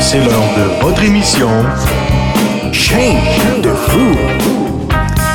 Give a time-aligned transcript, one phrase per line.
[0.00, 1.48] C'est l'heure de votre émission
[2.72, 3.16] Chaîne
[3.62, 4.16] de fou.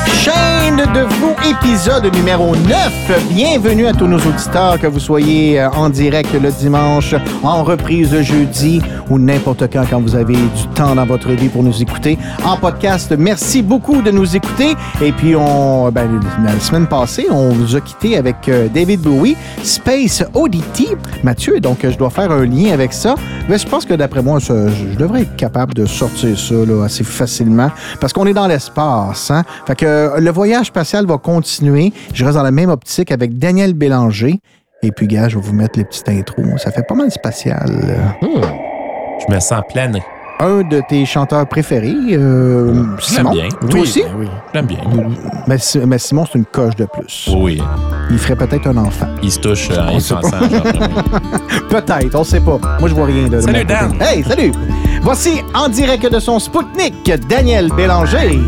[0.07, 3.29] Chaîne de vous, épisode numéro 9.
[3.31, 8.13] Bienvenue à tous nos auditeurs, que vous soyez euh, en direct le dimanche, en reprise
[8.13, 11.81] le jeudi ou n'importe quand quand vous avez du temps dans votre vie pour nous
[11.81, 12.19] écouter.
[12.45, 14.75] En podcast, merci beaucoup de nous écouter.
[15.01, 19.35] Et puis, on, ben, la semaine passée, on vous a quitté avec euh, David Bowie,
[19.63, 20.89] Space Oddity.
[21.23, 23.15] Mathieu, donc je dois faire un lien avec ça.
[23.49, 26.83] Mais je pense que d'après moi, je je devrais être capable de sortir ça là,
[26.85, 29.31] assez facilement parce qu'on est dans l'espace.
[29.31, 29.43] Hein?
[29.65, 31.91] Fait que euh, le voyage spatial va continuer.
[32.13, 34.39] Je reste dans la même optique avec Daniel Bélanger.
[34.83, 36.45] Et puis, gars, je vais vous mettre les petites intros.
[36.61, 37.65] Ça fait pas mal spatial.
[38.21, 40.01] Je me sens plané.
[40.39, 43.31] Un de tes chanteurs préférés, euh, Simon?
[43.31, 43.49] bien.
[43.49, 44.03] Toi Oui, aussi?
[44.19, 44.27] oui.
[44.53, 44.77] J'aime bien.
[45.47, 47.27] Mais, Si- mais Simon, c'est une coche de plus.
[47.35, 47.59] Oui.
[48.11, 49.07] Il ferait peut-être un enfant.
[49.23, 50.21] Il se touche euh, y pensant.
[50.21, 50.61] genre.
[51.71, 52.59] Peut-être, on sait pas.
[52.79, 53.65] Moi, je vois rien de Salut.
[53.65, 53.95] Dan.
[53.99, 54.51] Hey, salut!
[55.01, 58.39] Voici en direct de son Spoutnik, Daniel Bélanger.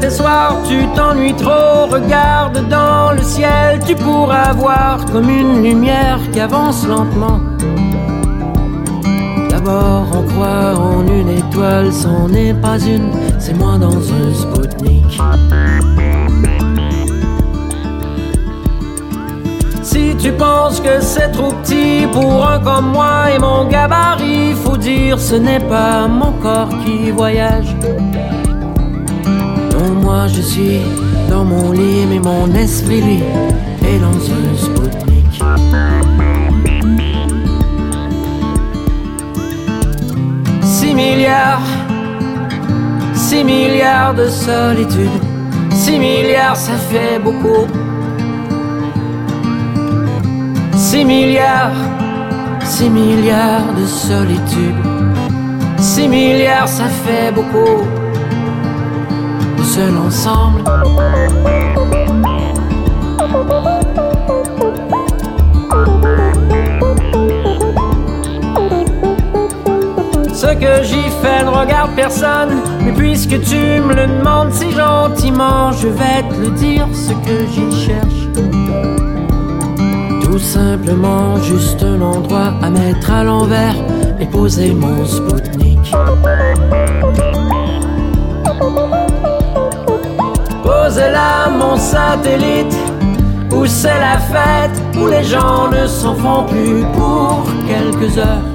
[0.00, 6.20] Certains soirs tu t'ennuies trop, regarde dans le ciel, tu pourras voir comme une lumière
[6.32, 7.40] qui avance lentement.
[9.50, 15.20] D'abord on croit en une étoile, c'en est pas une, c'est moi dans un Spoutnik.
[19.82, 24.76] Si tu penses que c'est trop petit pour un comme moi et mon gabarit, faut
[24.76, 27.74] dire ce n'est pas mon corps qui voyage.
[30.08, 30.80] Moi je suis
[31.28, 33.22] dans mon lit, mais mon esprit
[33.82, 35.32] est dans un Spoutnik.
[40.62, 41.68] Six milliards,
[43.12, 45.20] six milliards de solitude,
[45.72, 47.66] six milliards ça fait beaucoup.
[50.74, 51.82] Six milliards,
[52.64, 54.78] six milliards de solitude,
[55.76, 57.97] six milliards ça fait beaucoup
[70.34, 75.70] Ce que j'y fais ne regarde personne, mais puisque tu me le demandes si gentiment,
[75.70, 78.28] je vais te le dire ce que j'y cherche.
[80.22, 83.76] Tout simplement juste un endroit à mettre à l'envers
[84.18, 85.92] et poser mon Spoutnik.
[90.88, 92.74] Pose là mon satellite.
[93.52, 98.48] Où c'est la fête Où les gens ne s'en font plus pour quelques heures.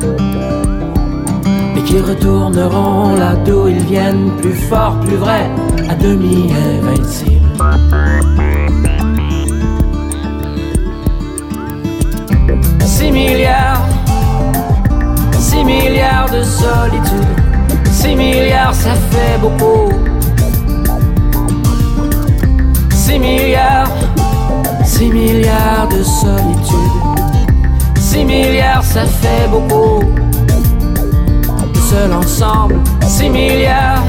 [1.77, 5.47] Et qui retourneront là d'où ils viennent Plus fort, plus vrai,
[5.87, 7.51] à demi invincible.
[12.79, 13.85] Six milliards
[15.37, 17.35] Six milliards de solitude.
[17.91, 20.02] Six milliards ça fait beaucoup
[23.13, 23.91] 6 milliards,
[24.83, 26.93] 6 milliards de solitude.
[27.99, 30.01] 6 milliards, ça fait beaucoup.
[31.89, 34.03] Seul ensemble, 6 milliards,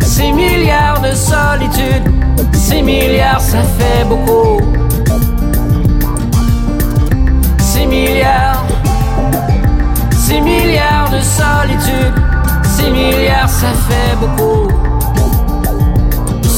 [0.00, 2.04] 6 milliards de solitude.
[2.54, 4.62] 6 milliards, ça fait beaucoup.
[7.58, 8.64] 6 milliards,
[10.12, 12.14] 6 milliards de solitude.
[12.78, 14.70] 6 milliards, ça fait beaucoup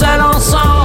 [0.02, 0.81] seul ensemble.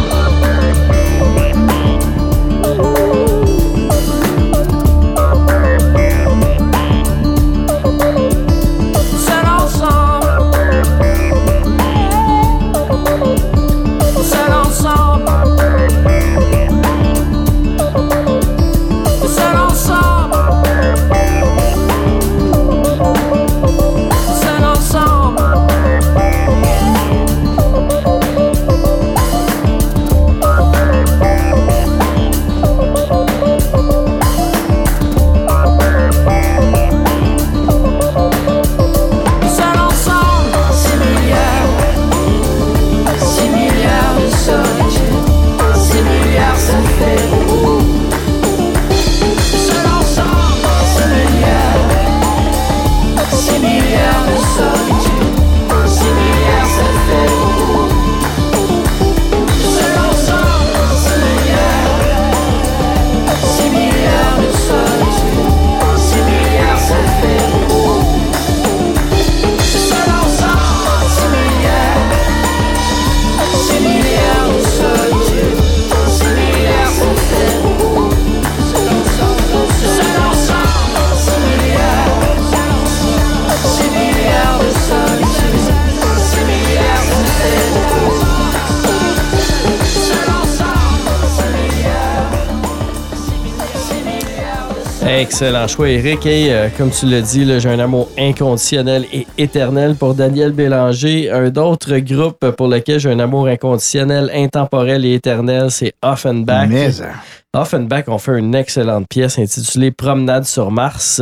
[95.39, 96.25] Excellent choix, Eric.
[96.25, 101.30] Et euh, comme tu l'as dit, j'ai un amour inconditionnel et éternel pour Daniel Bélanger.
[101.30, 106.68] Un autre groupe pour lequel j'ai un amour inconditionnel, intemporel et éternel, c'est Offenbach.
[106.68, 107.12] Mais, euh,
[107.54, 111.22] Offenbach ont fait une excellente pièce intitulée Promenade sur Mars.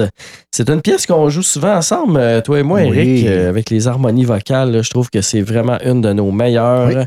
[0.50, 2.84] C'est une pièce qu'on joue souvent ensemble, euh, toi et moi.
[2.84, 4.82] Eric, euh, avec les harmonies vocales.
[4.82, 6.88] Je trouve que c'est vraiment une de nos meilleures.
[6.88, 7.04] Oui.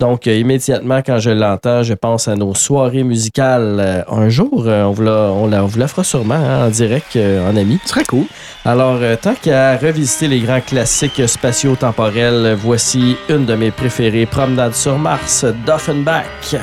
[0.00, 3.76] Donc, euh, immédiatement, quand je l'entends, je pense à nos soirées musicales.
[3.78, 6.66] Euh, un jour, euh, on, vous la, on, la, on vous la fera sûrement hein,
[6.66, 7.78] en direct, en ami.
[7.84, 8.24] serait cool.
[8.64, 14.98] Alors, tant qu'à revisiter les grands classiques spatio-temporels, voici une de mes préférées, Promenade sur
[14.98, 16.56] Mars, d'Offenbach.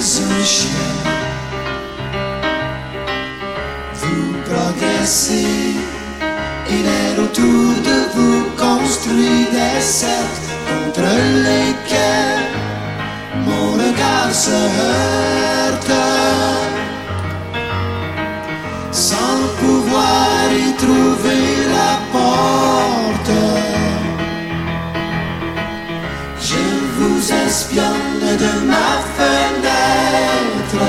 [0.00, 0.70] Chien.
[3.94, 5.74] Vous progressez
[6.68, 11.08] et l'air autour de vous construit des cercles contre
[11.46, 12.52] lesquels
[13.46, 15.92] mon regard se heurte
[18.92, 23.65] sans pouvoir y trouver la porte.
[27.26, 30.86] Vous espionne de ma fenêtre.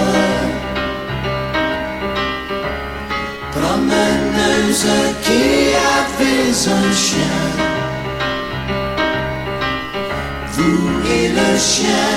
[3.52, 4.88] Promeneuse
[5.24, 7.46] qui avait un chien.
[10.54, 12.16] Vous et le chien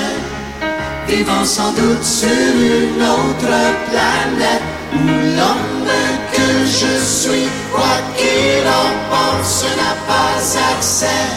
[1.07, 3.57] vivant sans doute sur une autre
[3.89, 5.07] planète où
[5.37, 5.89] l'homme
[6.31, 11.27] que je suis, quoi qu'il en pense, n'a pas accès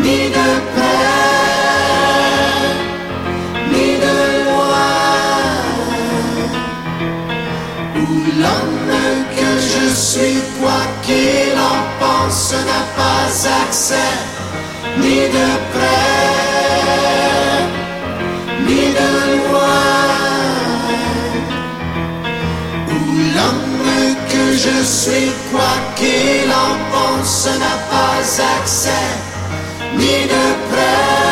[0.00, 1.47] ni de près
[12.00, 13.26] pense, n'a pas
[13.62, 14.14] accès
[14.98, 16.28] ni de près
[18.66, 19.88] ni de loin.
[22.94, 23.00] Où
[23.34, 28.18] l'homme que je suis, quoi qu'il en pense, n'a pas
[28.56, 29.08] accès
[29.96, 31.27] ni de près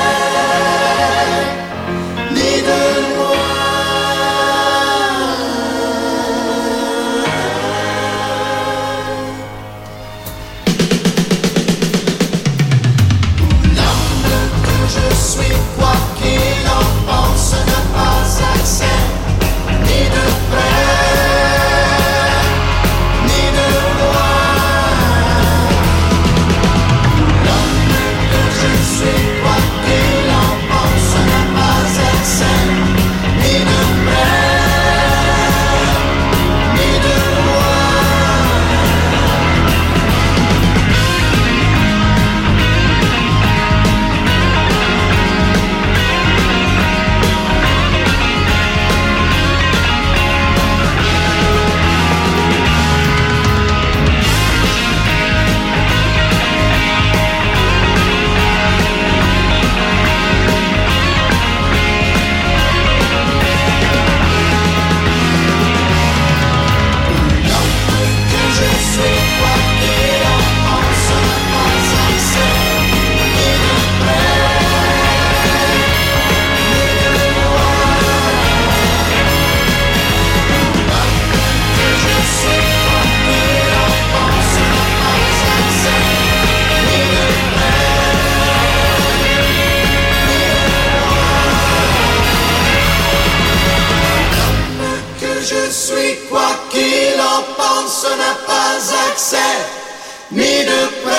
[100.30, 101.14] ni de près,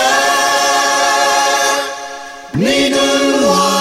[2.56, 3.78] ni de loin.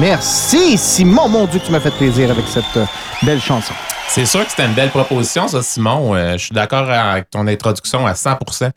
[0.00, 1.28] Merci, Simon.
[1.28, 2.86] Mon Dieu, que tu m'as fait plaisir avec cette euh,
[3.22, 3.74] belle chanson.
[4.08, 6.14] C'est sûr que c'était une belle proposition, ça, Simon.
[6.14, 8.70] Euh, je suis d'accord avec ton introduction à 100%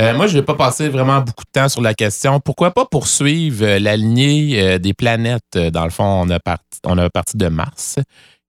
[0.00, 2.40] Euh, moi, je vais pas passer vraiment beaucoup de temps sur la question.
[2.40, 5.56] Pourquoi pas poursuivre la lignée euh, des planètes?
[5.72, 7.96] Dans le fond, on a, parti, on a parti de Mars.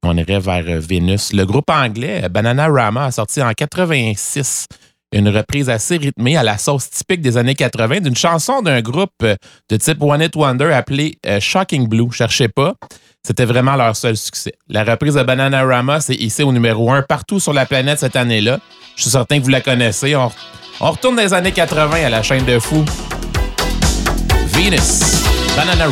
[0.05, 1.33] On irait vers euh, Vénus.
[1.33, 4.67] Le groupe anglais euh, Bananarama a sorti en 86
[5.11, 9.11] une reprise assez rythmée à la sauce typique des années 80 d'une chanson d'un groupe
[9.23, 9.35] euh,
[9.69, 12.11] de type One It Wonder appelé Shocking Blue.
[12.11, 12.75] Cherchez pas.
[13.25, 14.53] C'était vraiment leur seul succès.
[14.69, 18.59] La reprise de Bananarama s'est hissée au numéro 1 partout sur la planète cette année-là.
[18.95, 20.15] Je suis certain que vous la connaissez.
[20.15, 20.29] On,
[20.79, 22.85] retourne les années 80 à la chaîne de fou.
[24.53, 25.01] Venus.
[25.55, 25.87] Banana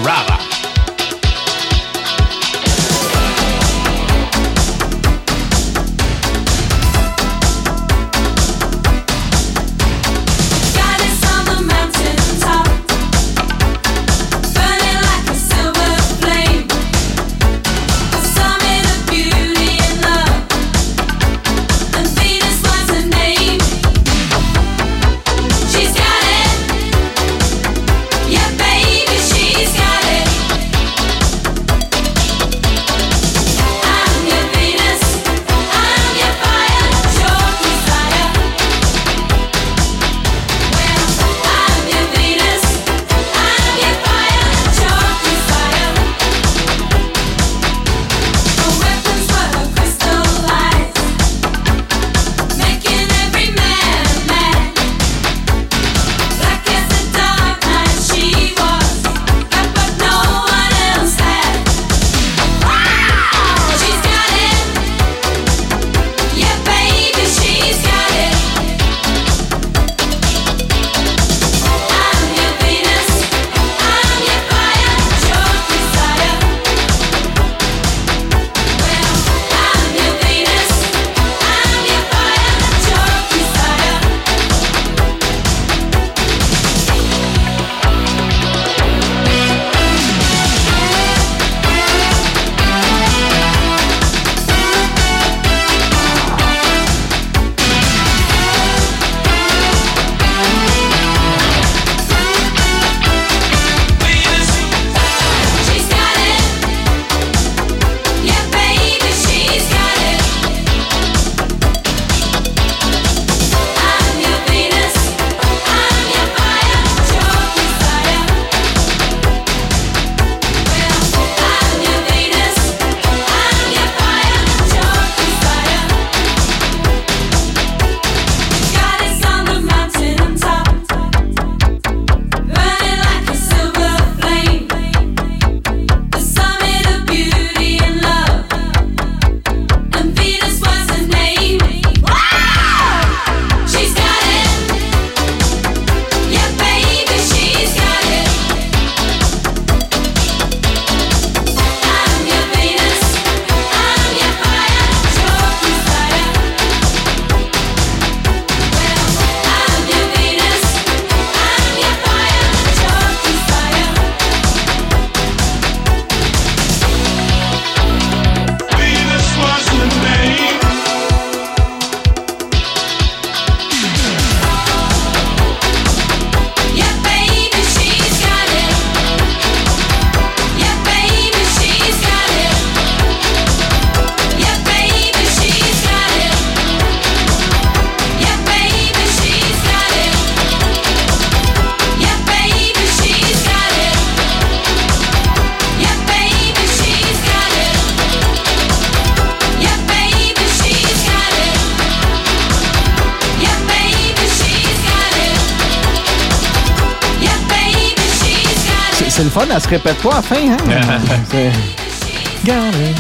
[209.74, 211.00] c'est le fun, elle se répète pas à la fin, hein?
[211.30, 212.94] C'est- Garden.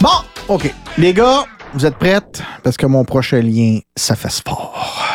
[0.00, 0.08] Bon,
[0.48, 0.74] OK.
[0.98, 2.42] Les gars, vous êtes prêtes?
[2.62, 5.12] Parce que mon prochain lien, ça fait sport.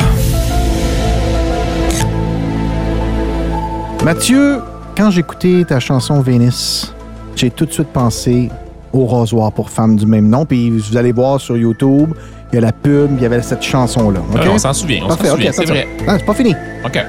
[4.03, 4.61] Mathieu,
[4.97, 6.93] quand j'écoutais ta chanson Vénus,
[7.35, 8.49] j'ai tout de suite pensé
[8.93, 10.45] au rasoir pour femmes du même nom.
[10.45, 12.13] Puis vous allez voir sur YouTube,
[12.51, 14.19] il y a la pub, il y avait cette chanson-là.
[14.33, 14.35] OK?
[14.41, 15.87] Ouais, on s'en souvient, on s'en souvient, c'est vrai.
[16.07, 16.55] Ah, c'est pas fini.
[16.85, 16.99] OK.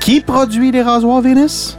[0.00, 1.76] Qui produit les rasoirs Vénus?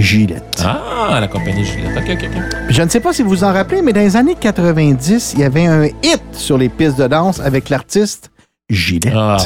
[0.00, 0.62] Gillette.
[0.64, 1.96] Ah, la compagnie Gillette.
[1.96, 2.56] OK, OK, OK.
[2.68, 5.40] Je ne sais pas si vous vous en rappelez, mais dans les années 90, il
[5.40, 8.30] y avait un hit sur les pistes de danse avec l'artiste
[8.70, 9.12] Gillette.
[9.16, 9.36] Ah,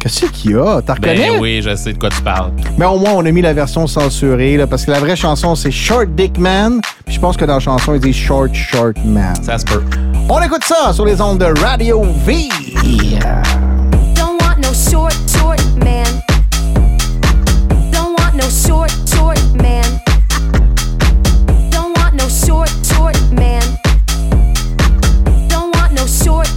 [0.00, 0.82] Qu'est-ce qu'il y a?
[0.82, 1.30] T'en reconnais?
[1.30, 2.52] ben oui, je sais de quoi tu parles.
[2.76, 5.54] Mais au moins, on a mis la version censurée, là, parce que la vraie chanson,
[5.54, 6.80] c'est Short Dick Man.
[7.06, 9.34] Puis je pense que dans la chanson, il dit Short Short Man.
[9.42, 9.82] Ça se peut.
[10.28, 12.48] On écoute ça sur les ondes de Radio V.
[14.14, 16.04] Don't want no short, short man.
[18.34, 20.00] No short, short man.
[21.70, 23.62] Don't want no short, short man.
[25.48, 26.48] Don't want no short,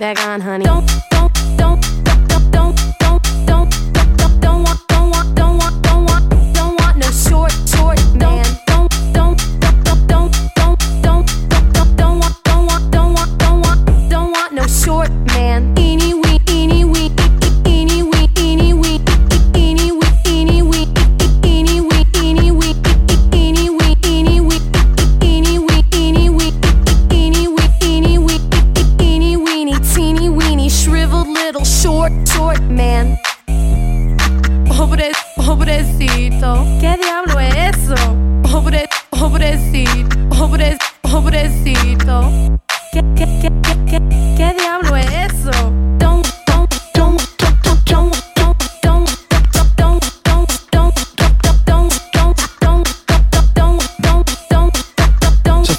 [0.00, 0.29] back on,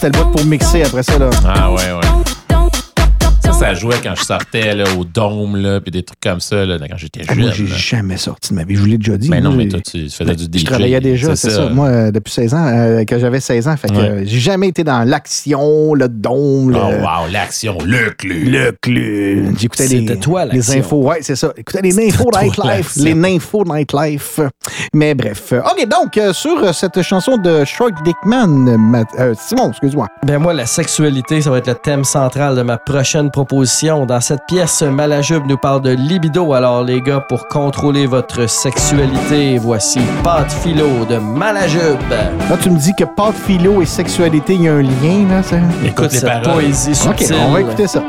[0.02, 1.30] c'était le bout pour mixer après ça, là.
[1.46, 2.11] Ah ouais, ouais.
[3.62, 6.78] Ça, jouait quand je sortais là, au dôme, là, puis des trucs comme ça, là,
[6.80, 7.44] quand j'étais Ah, jeune.
[7.44, 7.76] moi, j'ai là.
[7.76, 8.76] jamais sorti de ma vie.
[8.76, 9.30] Je vous l'ai déjà dit.
[9.30, 10.62] Mais non, mais toi, tu faisais du DJ.
[10.62, 11.70] Je travaillais déjà, c'est ça.
[11.70, 13.78] Moi, euh, depuis 16 ans, euh, que j'avais 16 ans.
[13.78, 14.24] Fait que Ouais.
[14.26, 16.78] j'ai jamais été dans l'action, le dôme, le.
[16.78, 18.46] Oh, wow, l'action, le clé.
[18.46, 19.56] Le clou.
[19.60, 21.04] J'écoutais les, toi, les infos.
[21.04, 21.54] Ouais, c'est ça.
[21.56, 22.96] Écoutais les infos nightlife.
[22.96, 24.40] Les infos nightlife.
[24.94, 25.54] Mais bref.
[25.54, 29.06] OK, donc, euh, sur cette chanson de Shark Dickman,
[29.38, 30.08] Simon, excuse-moi.
[30.26, 33.51] Ben moi, la sexualité, ça va être le thème central de ma prochaine proposition.
[33.52, 36.54] Dans cette pièce, Malajube nous parle de libido.
[36.54, 42.00] Alors les gars, pour contrôler votre sexualité, voici Pat Philo de Malajube.
[42.10, 45.44] Là, tu me dis que pâte philo et sexualité, il y a un lien, là.
[45.44, 45.58] ça?
[45.86, 46.62] Écoute les cette paroles.
[46.62, 48.02] poésie OK, on va écouter ça.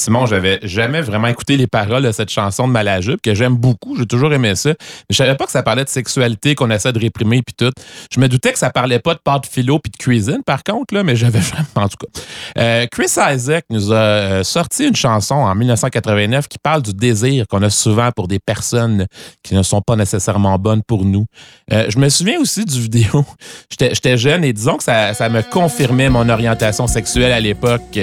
[0.00, 3.96] Simon, j'avais jamais vraiment écouté les paroles de cette chanson de Malajup, que j'aime beaucoup,
[3.96, 4.70] j'ai toujours aimé ça.
[4.70, 4.76] Mais
[5.10, 7.72] je savais pas que ça parlait de sexualité, qu'on essaie de réprimer, puis tout.
[8.12, 10.94] Je me doutais que ça parlait pas de pâte philo puis de cuisine, par contre,
[10.94, 12.20] là, mais j'avais vraiment, en tout cas.
[12.58, 17.46] Euh, Chris Isaac nous a euh, sorti une chanson en 1989 qui parle du désir
[17.46, 19.06] qu'on a souvent pour des personnes
[19.42, 21.26] qui ne sont pas nécessairement bonnes pour nous.
[21.72, 23.24] Euh, je me souviens aussi du vidéo.
[23.70, 27.98] J'étais jeune et disons que ça me confirmait mon orientation sexuelle à l'époque.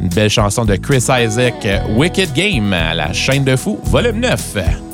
[0.00, 4.87] Une belle chanson de Chris Isaac, Wicked Game, la chaîne de fou, volume 9.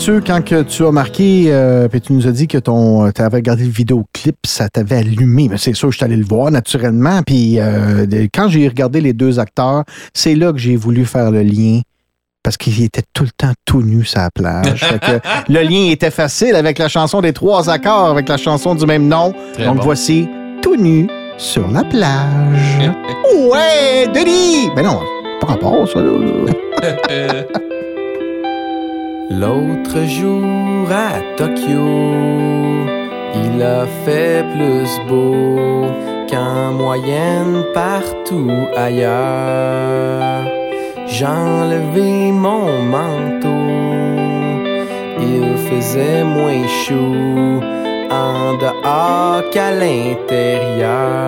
[0.00, 3.20] Mathieu, quand que tu as marqué, euh, puis tu nous as dit que ton, tu
[3.20, 5.48] avais regardé le vidéoclip, ça t'avait allumé.
[5.50, 7.20] Mais c'est sûr, je suis allé le voir naturellement.
[7.22, 9.84] Puis euh, quand j'ai regardé les deux acteurs,
[10.14, 11.82] c'est là que j'ai voulu faire le lien.
[12.42, 14.82] Parce qu'il était tout le temps tout nu sur la plage.
[14.82, 15.20] Fait que
[15.52, 19.06] le lien était facile avec la chanson des trois accords, avec la chanson du même
[19.06, 19.34] nom.
[19.52, 19.82] Très Donc bon.
[19.82, 20.26] voici
[20.62, 22.88] Tout nu sur la plage.
[23.52, 24.70] ouais, Denis!
[24.74, 25.00] Ben non,
[25.42, 26.00] pas rapport, ça.
[26.00, 27.44] Là.
[29.30, 31.86] L'autre jour à Tokyo,
[33.32, 35.86] il a fait plus beau
[36.28, 40.42] qu'en moyenne partout ailleurs.
[41.06, 43.48] J'ai mon manteau,
[45.20, 47.62] il faisait moins chaud
[48.10, 51.20] en dehors qu'à l'intérieur.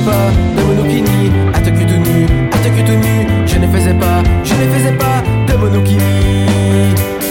[0.00, 3.26] Faisais pas de monokini, à Tokyo tout nu, à Tokyo tout nu.
[3.46, 6.00] Je ne faisais pas, je ne faisais pas de monokini.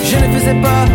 [0.04, 0.86] Je ne faisais pas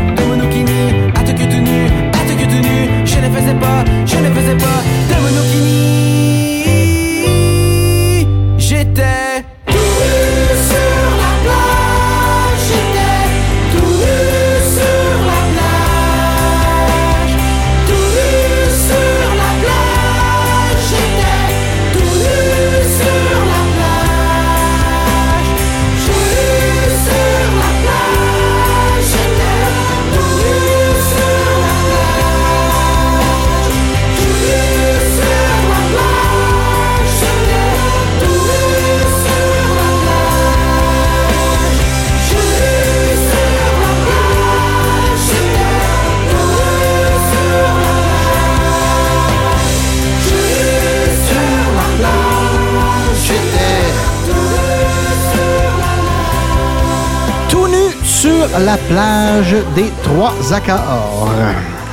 [59.43, 61.29] plage des trois accords.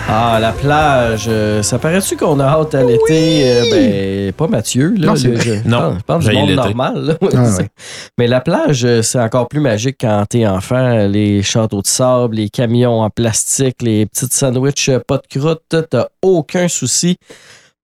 [0.08, 3.44] Ah, la plage, euh, ça paraît-tu qu'on a hâte à l'été?
[3.50, 5.08] Euh, ben, pas Mathieu, là.
[5.08, 7.14] Non, c'est le- je Non, pense- je pense du monde normal, là.
[7.34, 7.70] Ah, ouais.
[8.20, 11.08] Mais la plage, euh, c'est encore plus magique quand t'es enfant.
[11.08, 16.08] Les châteaux de sable, les camions en plastique, les petites sandwichs pas de croûte, t'as
[16.22, 17.18] aucun souci.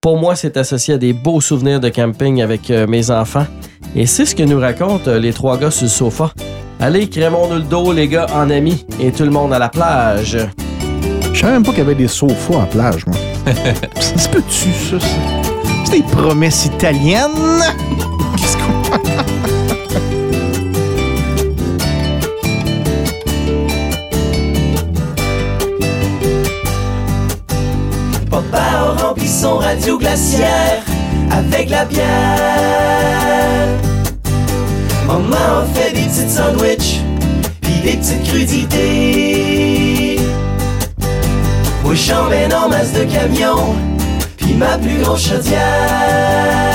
[0.01, 3.47] Pour moi, c'est associé à des beaux souvenirs de camping avec mes enfants.
[3.95, 6.31] Et c'est ce que nous racontent les trois gars sur le sofa.
[6.79, 10.37] Allez, crémons-nous le dos, les gars, en amis, et tout le monde à la plage.
[11.33, 13.15] Je savais même pas qu'il y avait des sofas à la plage, moi.
[13.99, 14.99] Ça se peut-tu, ça?
[14.99, 15.07] ça?
[15.85, 17.63] C'est des promesses italiennes?
[18.37, 18.97] Qu'est-ce qu'on...
[28.29, 30.83] Papa a rempli son radio glaciaire
[31.31, 32.05] avec la bière.
[35.07, 37.01] Maman fait des petites sandwichs,
[37.61, 40.19] puis des petites crudités.
[41.83, 43.75] Moi j'emmène en masse de camions,
[44.35, 46.67] puis ma plus grosse chaudière.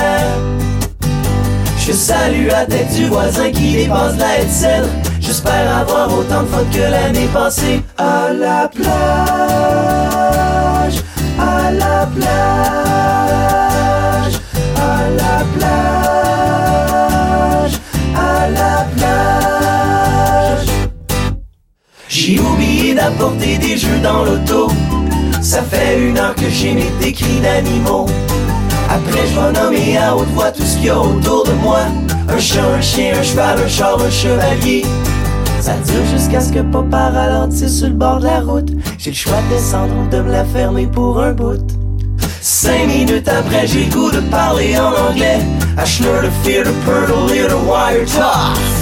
[1.86, 4.84] Je salue la tête du voisin qui dépasse la Edsel.
[5.20, 7.82] J'espère avoir autant de fun que l'année passée.
[7.98, 8.86] À la plage,
[11.38, 13.71] à la plage,
[22.32, 24.68] J'ai oublié d'apporter des jeux dans l'auto.
[25.42, 28.06] Ça fait une heure que j'imite des cris d'animaux.
[28.88, 31.80] Après, je vais nommer à haute voix tout ce qu'il y a autour de moi.
[32.30, 34.82] Un chat, un chien, un cheval, un char, un chevalier.
[35.60, 38.70] Ça dure jusqu'à ce que papa ralentisse sur le bord de la route.
[38.96, 41.60] J'ai le choix de descendre ou de me la fermer pour un bout.
[42.40, 45.40] Cinq minutes après, j'ai le goût de parler en anglais.
[45.76, 48.81] I slur the fear, the pearl, the wire tough.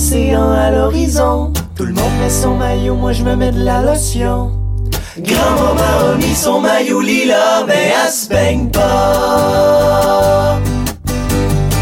[0.00, 1.52] L'océan à l'horizon.
[1.76, 4.50] Tout le monde met son maillot, moi je me mets de la lotion.
[5.18, 10.58] Grand-maman a mis son maillot lila, mais elle se baigne pas.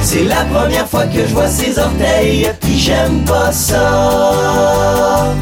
[0.03, 5.33] C'est la première fois que je vois ses orteils, puis j'aime pas ça.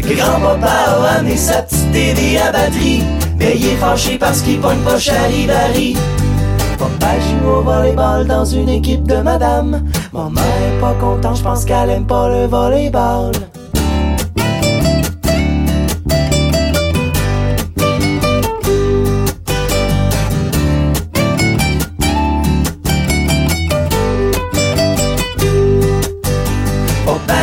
[0.00, 3.02] Grand-papa a amené sa petite TV à batterie,
[3.38, 5.96] mais il est fâché parce qu'il pogne pas Charivari.
[6.78, 9.82] Papa joue au volleyball dans une équipe de madame.
[10.12, 13.32] Maman est pas contente, je pense qu'elle aime pas le volleyball.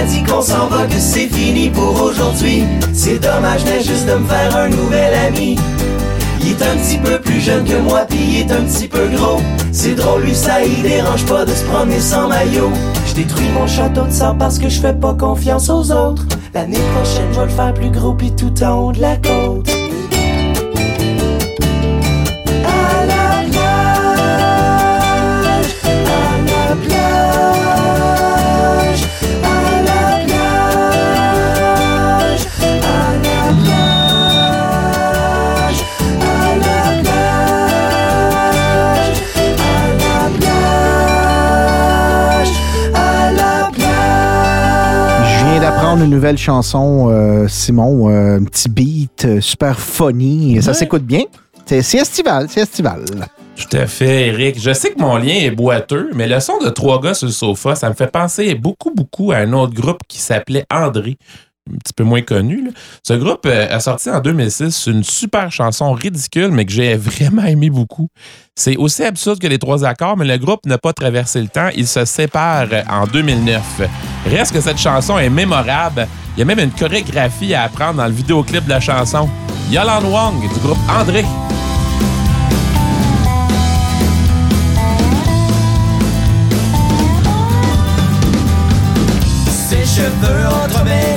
[0.09, 2.65] Dit qu'on s'en va, que c'est fini pour aujourd'hui.
[2.91, 5.55] C'est dommage, mais juste de me faire un nouvel ami.
[6.45, 9.07] Il est un petit peu plus jeune que moi, puis il est un petit peu
[9.15, 9.41] gros.
[9.71, 12.71] C'est drôle, lui, ça, il dérange pas de se promener sans maillot.
[13.07, 16.25] Je détruis mon château de sable parce que je fais pas confiance aux autres.
[16.53, 19.69] L'année prochaine, je vais le faire plus gros, puis tout en haut de la côte.
[45.95, 50.59] Une nouvelle chanson, euh, Simon, euh, un petit beat euh, super funny.
[50.59, 51.21] Ça s'écoute bien.
[51.67, 53.05] C'est c'est estival, c'est estival.
[53.55, 54.59] Tout à fait, Eric.
[54.59, 57.31] Je sais que mon lien est boiteux, mais le son de trois gars sur le
[57.31, 61.15] sofa, ça me fait penser beaucoup, beaucoup à un autre groupe qui s'appelait André.
[61.71, 62.65] Un petit peu moins connu.
[62.65, 62.71] là.
[63.03, 67.43] Ce groupe euh, a sorti en 2006 une super chanson ridicule, mais que j'ai vraiment
[67.43, 68.09] aimé beaucoup.
[68.55, 71.69] C'est aussi absurde que les trois accords, mais le groupe n'a pas traversé le temps.
[71.75, 73.81] Il se sépare euh, en 2009.
[74.25, 76.07] Reste que cette chanson est mémorable.
[76.35, 79.29] Il y a même une chorégraphie à apprendre dans le vidéoclip de la chanson.
[79.71, 81.23] Yolande Wong du groupe André.
[89.69, 91.12] Ses cheveux entremêlés,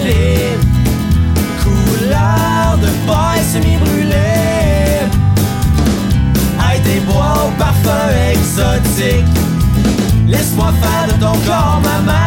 [10.26, 12.25] Laisse-moi faire de ton corps ma marinade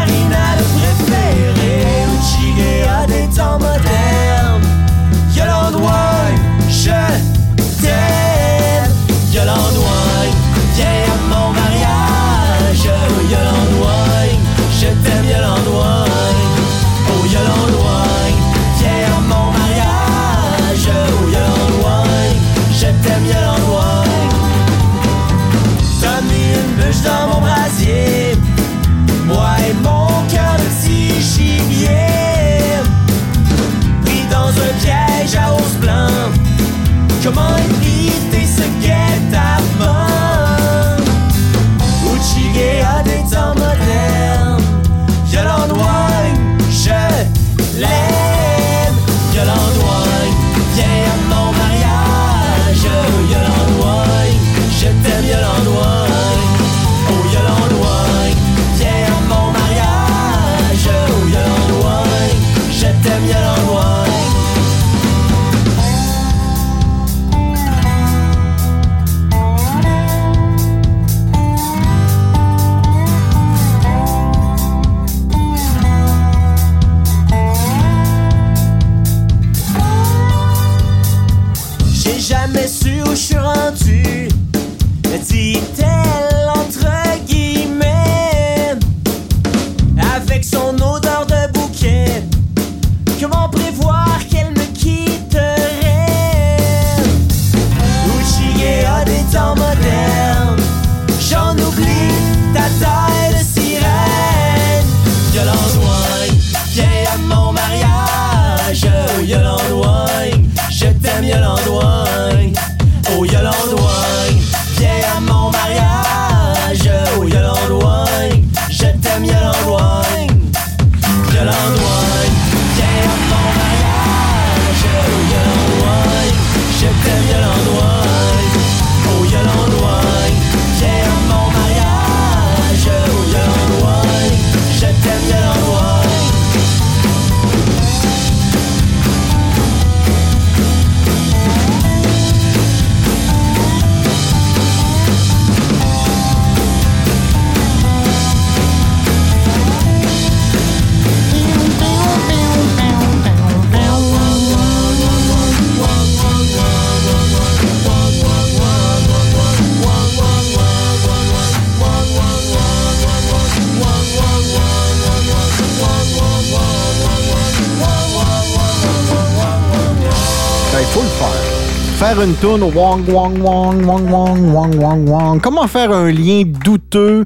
[172.10, 175.41] faire une tourne wong, wong, wong, wong, wong, wong, wong, wong.
[175.41, 177.26] Comment faire un lien douteux?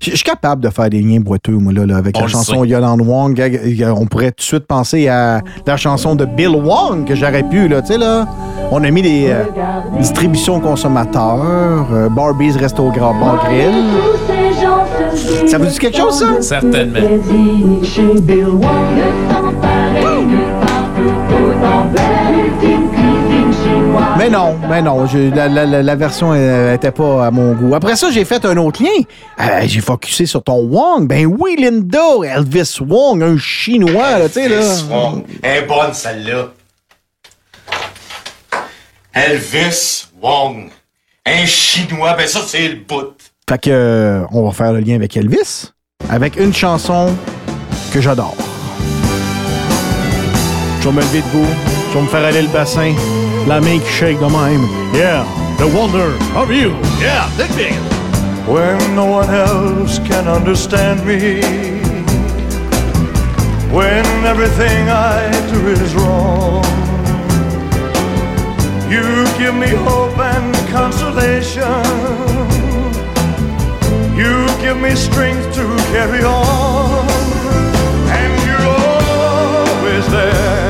[0.00, 2.68] Je suis capable de faire des liens boiteux, moi, là, là avec la chanson sait.
[2.68, 3.40] Yolande Wong.
[3.96, 7.68] On pourrait tout de suite penser à la chanson de Bill Wong que j'aurais pu,
[7.68, 8.26] là, tu sais, là.
[8.70, 9.44] On a mis des euh,
[9.98, 13.72] distributions consommateurs, euh, Barbie's Resto Grand Bar Grill.
[15.46, 16.42] Ça vous dit quelque chose, ça?
[16.42, 16.98] Certainement.
[24.24, 27.74] Mais non, mais non, je- la, la- la- la version n'était pas à mon goût.
[27.74, 28.88] Après ça, j'ai fait un autre lien.
[29.38, 31.06] Euh, j'ai focusé sur ton Wong.
[31.06, 34.56] Ben oui, Linda, Elvis Wong, un Chinois, là, tu sais, là.
[34.62, 35.24] Elvis Wong.
[35.42, 36.46] Elle est bonne, celle-là.
[39.12, 40.70] Elvis Wong.
[41.26, 43.12] Un Chinois, ben ça, c'est le bout.
[43.46, 45.70] Fait que, euh, on va faire le lien avec Elvis,
[46.08, 47.12] avec une chanson
[47.92, 48.34] que j'adore.
[50.80, 51.46] Je vais me lever debout,
[51.90, 52.94] je vais me faire aller le bassin,
[53.46, 54.66] la main shake de même.
[54.92, 55.24] Yeah,
[55.58, 56.70] the wonder of you.
[57.00, 57.74] Yeah, dig dig.
[58.46, 61.40] when no one else can understand me,
[63.72, 66.64] when everything I do is wrong.
[68.90, 71.82] You give me hope and consolation.
[74.14, 77.08] You give me strength to carry on.
[78.18, 80.63] And you're always there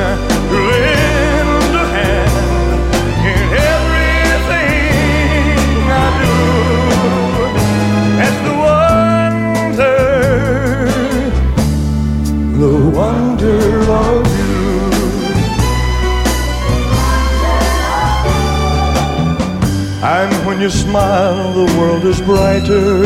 [20.65, 23.05] you smile, the world is brighter.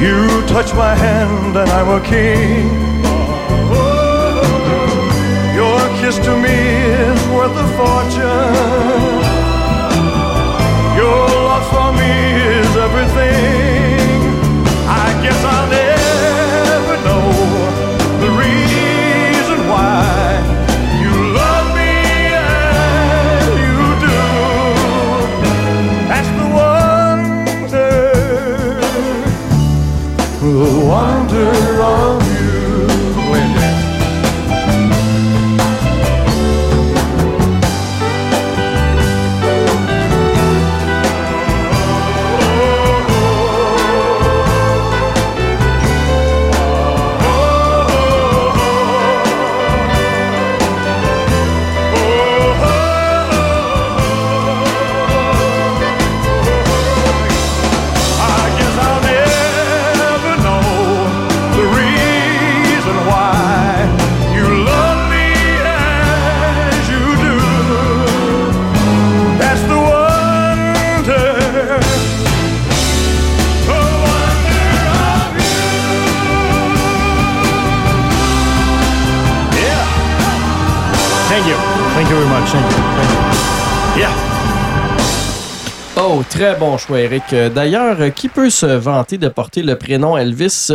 [0.00, 2.64] You touch my hand, and I'm a king.
[5.58, 6.58] Your kiss to me
[7.10, 9.20] is worth a fortune.
[11.00, 12.12] Your love for me
[12.60, 13.81] is everything.
[30.92, 32.11] wonder on.
[86.14, 87.32] Oh, très bon choix, Eric.
[87.32, 90.70] Euh, D'ailleurs, euh, qui peut se vanter de porter le prénom Elvis?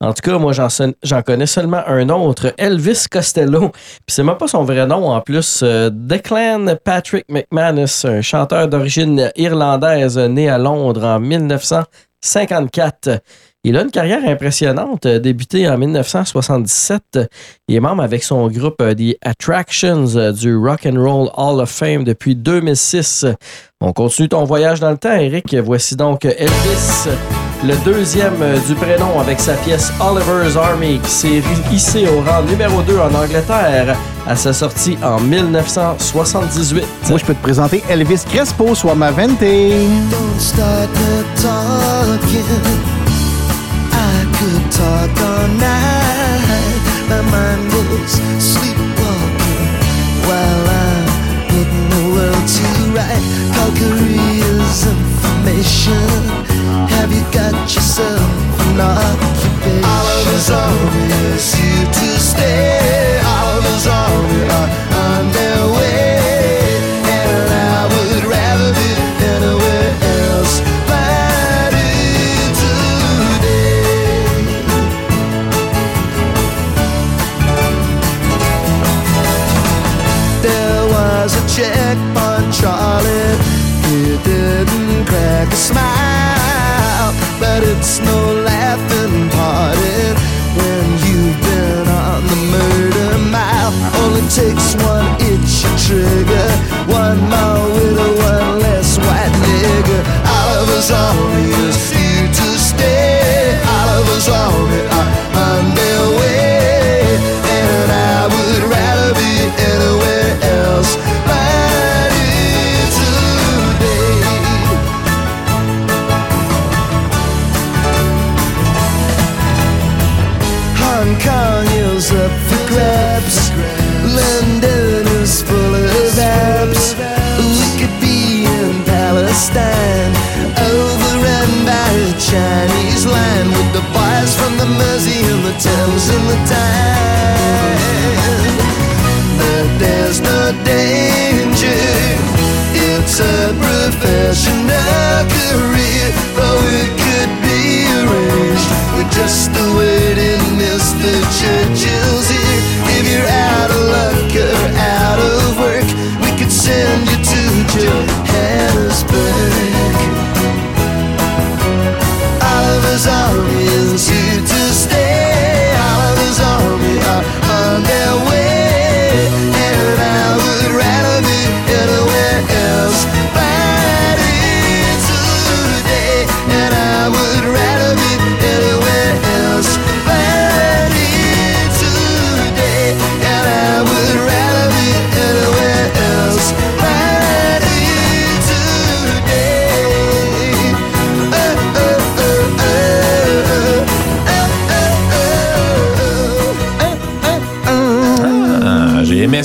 [0.00, 3.68] En tout cas, moi, j'en connais seulement un autre, Elvis Costello.
[3.68, 5.60] Puis c'est même pas son vrai nom en plus.
[5.62, 13.20] Euh, Declan Patrick McManus, un chanteur d'origine irlandaise né à Londres en 1954.
[13.66, 17.18] Il a une carrière impressionnante, euh, débutée en 1977.
[17.66, 21.62] Il est membre avec son groupe euh, The Attractions euh, du Rock and Roll Hall
[21.62, 23.24] of Fame depuis 2006.
[23.80, 25.54] On continue ton voyage dans le temps, Eric.
[25.54, 27.08] Voici donc Elvis,
[27.64, 31.42] le deuxième euh, du prénom avec sa pièce Oliver's Army qui s'est
[31.72, 33.96] hissé au rang numéro 2 en Angleterre
[34.26, 36.84] à sa sortie en 1978.
[37.08, 39.40] Moi, je peux te présenter Elvis Crespo, Suamavente.
[39.40, 43.03] Don't start the talking.
[44.74, 46.78] Talk all night.
[47.08, 49.70] My mind goes sleepwalking
[50.26, 51.06] while I'm
[51.46, 52.66] putting the world to
[52.98, 53.22] right.
[53.54, 56.10] Calgary's information.
[56.90, 58.20] Have you got yourself
[58.66, 59.73] an occupation?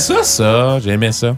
[0.09, 0.79] ça, ça.
[0.79, 1.35] J'aimais ça.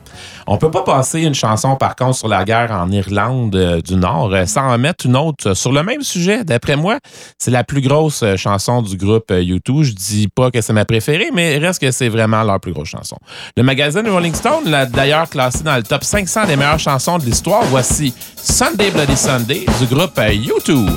[0.48, 3.96] On peut pas passer une chanson, par contre, sur la guerre en Irlande euh, du
[3.96, 6.44] Nord euh, sans en mettre une autre euh, sur le même sujet.
[6.44, 7.00] D'après moi,
[7.38, 9.84] c'est la plus grosse chanson du groupe YouTube.
[9.84, 12.90] Je dis pas que c'est ma préférée, mais reste que c'est vraiment leur plus grosse
[12.90, 13.18] chanson.
[13.58, 17.26] Le magazine Rolling Stone l'a d'ailleurs classé dans le top 500 des meilleures chansons de
[17.26, 17.64] l'histoire.
[17.66, 20.90] Voici Sunday Bloody Sunday du groupe YouTube.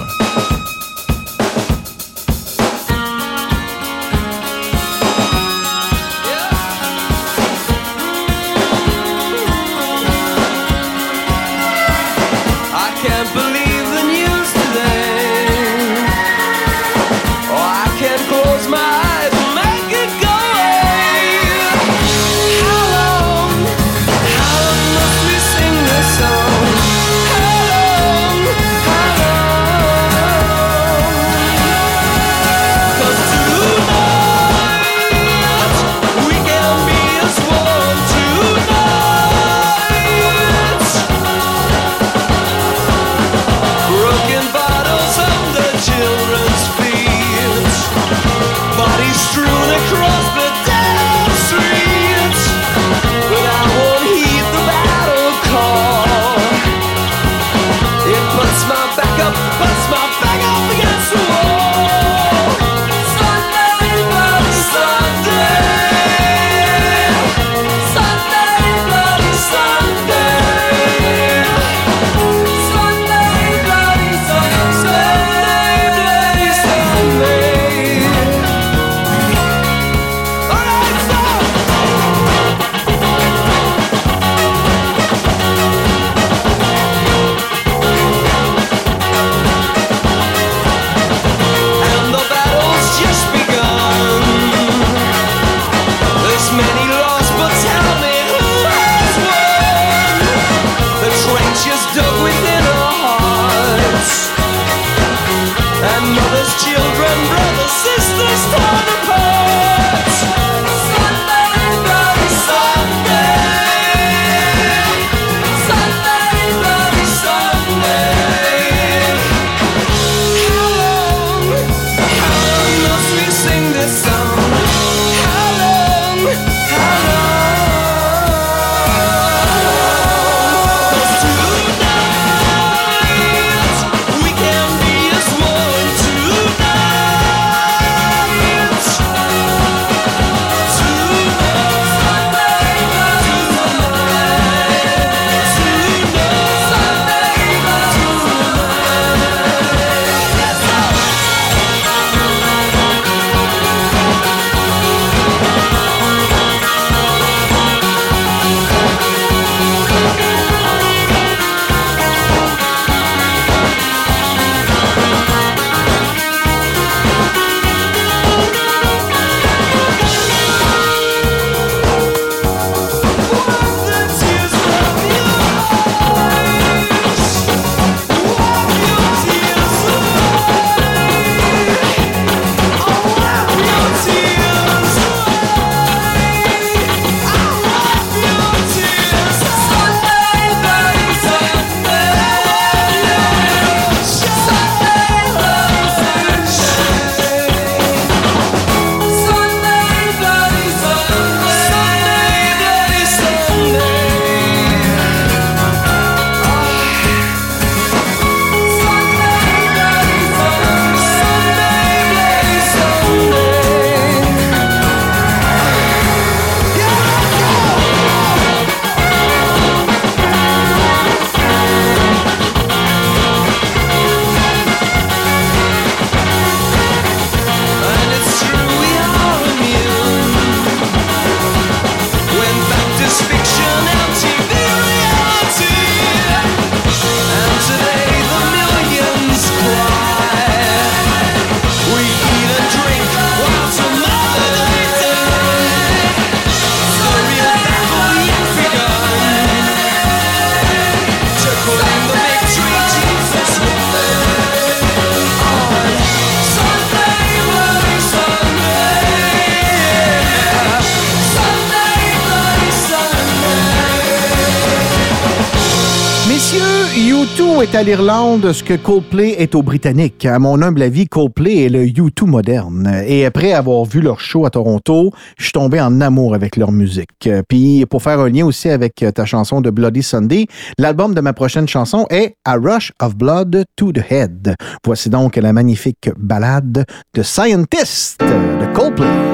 [267.74, 270.26] à l'Irlande ce que Coldplay est aux Britanniques.
[270.26, 273.02] À mon humble avis, Coldplay est le U2 moderne.
[273.06, 276.70] Et après avoir vu leur show à Toronto, je suis tombé en amour avec leur
[276.70, 277.28] musique.
[277.48, 280.46] Puis pour faire un lien aussi avec euh, ta chanson de Bloody Sunday,
[280.78, 284.54] l'album de ma prochaine chanson est A Rush of Blood to the Head.
[284.84, 289.33] Voici donc la magnifique ballade de Scientist de Coldplay.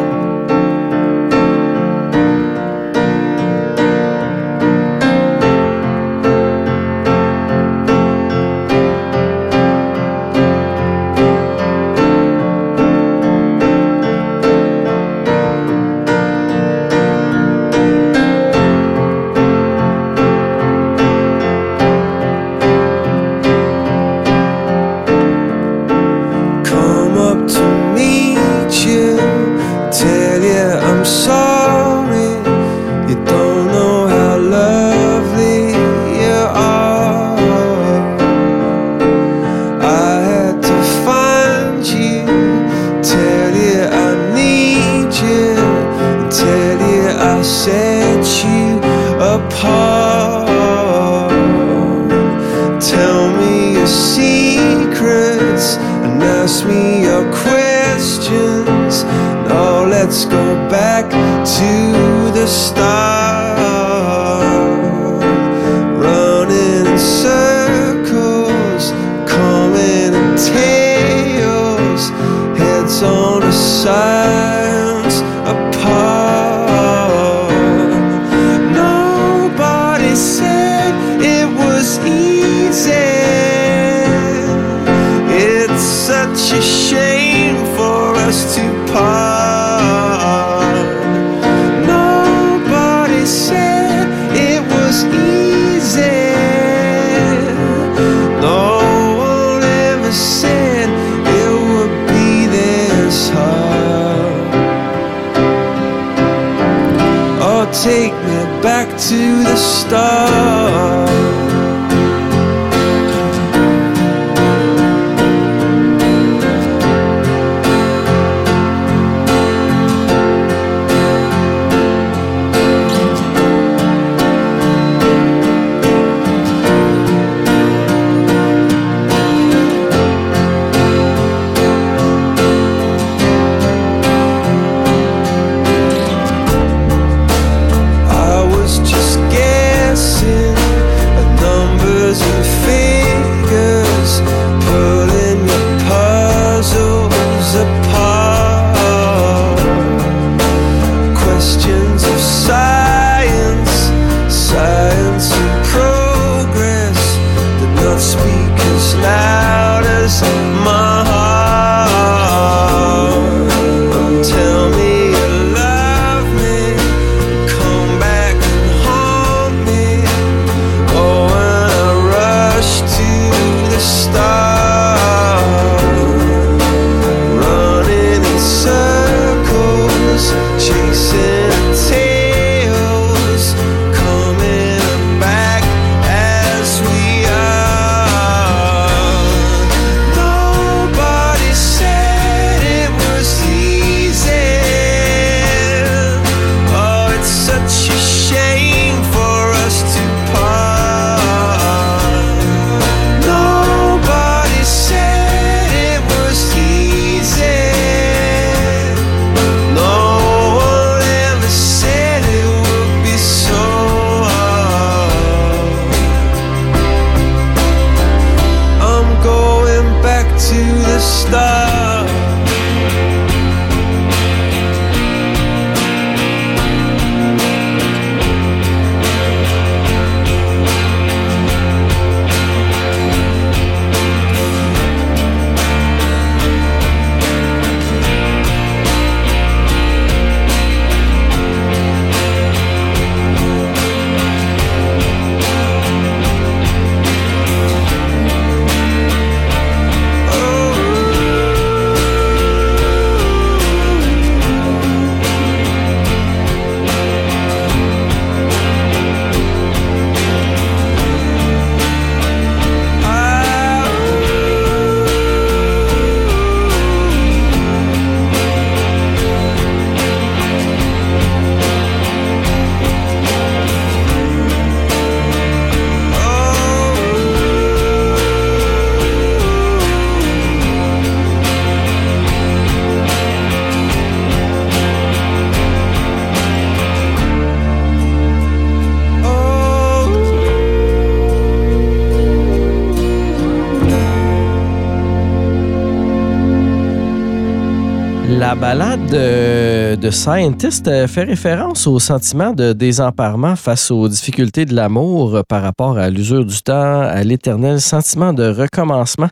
[300.10, 305.62] De Scientist euh, fait référence au sentiment de désemparement face aux difficultés de l'amour par
[305.62, 309.28] rapport à l'usure du temps, à l'éternel sentiment de recommencement.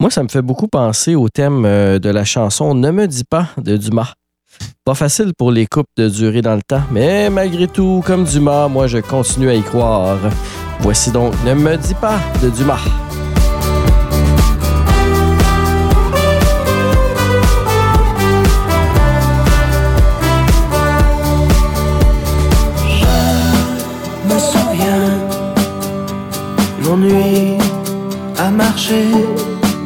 [0.00, 3.22] Moi, ça me fait beaucoup penser au thème euh, de la chanson Ne me dis
[3.22, 4.14] pas de Dumas.
[4.84, 8.66] Pas facile pour les couples de durer dans le temps, mais malgré tout, comme Dumas,
[8.66, 10.18] moi je continue à y croire.
[10.80, 13.07] Voici donc Ne me dis pas de Dumas.
[26.88, 27.58] L'ennui
[28.38, 29.04] a marché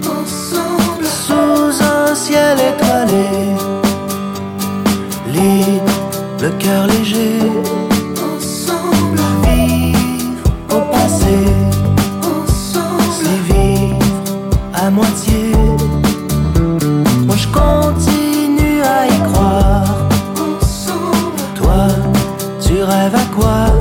[0.06, 1.04] ensemble.
[1.04, 3.28] sous un ciel étoilé,
[5.32, 5.92] libre,
[6.40, 7.40] le cœur léger,
[8.30, 9.20] ensemble.
[9.44, 11.38] Vivre au passé,
[12.20, 13.12] ensemble.
[13.18, 13.98] C'est vivre
[14.74, 15.52] à moitié.
[17.26, 21.42] Moi je continue à y croire, ensemble.
[21.56, 21.86] Toi,
[22.60, 23.71] tu rêves à quoi?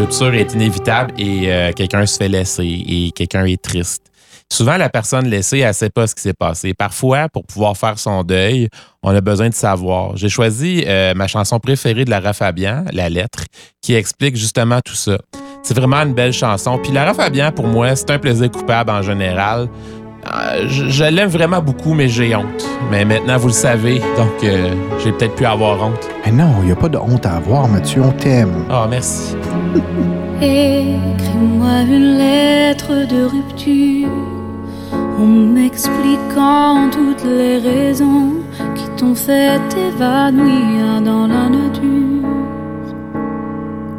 [0.00, 4.06] Rupture est inévitable et euh, quelqu'un se fait laisser et quelqu'un est triste.
[4.50, 6.74] Souvent, la personne laissée, elle ne sait pas ce qui s'est passé.
[6.74, 8.68] Parfois, pour pouvoir faire son deuil,
[9.02, 10.16] on a besoin de savoir.
[10.16, 13.44] J'ai choisi euh, ma chanson préférée de Lara Fabian, La Lettre,
[13.80, 15.18] qui explique justement tout ça.
[15.62, 16.78] C'est vraiment une belle chanson.
[16.82, 19.68] Puis Lara Fabian, pour moi, c'est un plaisir coupable en général.
[20.26, 22.68] Euh, je je l'aime vraiment beaucoup, mais j'ai honte.
[22.90, 26.08] Mais maintenant, vous le savez, donc euh, j'ai peut-être pu avoir honte.
[26.24, 28.02] Mais non, il n'y a pas de honte à avoir, Mathieu.
[28.02, 28.64] On t'aime.
[28.68, 29.34] Ah, merci.
[30.42, 34.08] Écris-moi une lettre de rupture
[34.92, 38.32] en m'expliquant toutes les raisons
[38.74, 42.28] qui t'ont fait évanouir dans la nature,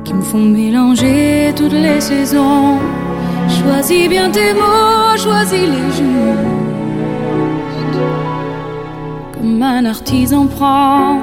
[0.04, 2.80] qui me font mélanger toutes les saisons.
[3.64, 6.50] Choisis bien tes mots, choisis les justes,
[9.34, 11.20] comme un artisan prend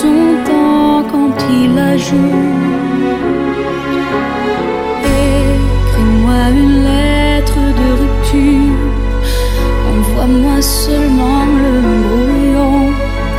[0.00, 2.18] son temps quand il ajoute.
[5.04, 8.82] Écris-moi une lettre de rupture.
[9.92, 11.72] Envoie-moi seulement le
[12.06, 12.92] brouillon.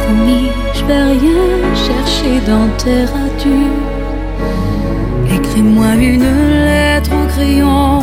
[0.04, 1.46] Promis, je vais rien
[1.88, 3.90] chercher dans tes ratures.
[5.36, 6.71] Écris-moi une lettre
[7.10, 8.00] au crayon.